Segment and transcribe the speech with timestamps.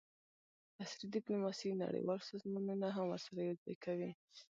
[0.81, 4.11] عصري ډیپلوماسي نړیوال سازمانونه هم ورسره یوځای کوي